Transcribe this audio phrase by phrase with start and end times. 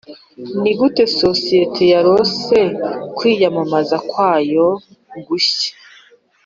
[0.61, 2.59] nigute sosiyete yarose
[3.17, 4.67] kwiyamamaza kwayo
[5.27, 5.71] gushya?